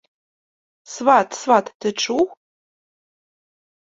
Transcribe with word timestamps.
Сват, 0.93 1.29
сват, 1.41 1.65
ты 1.79 1.87
чуў? 2.05 2.23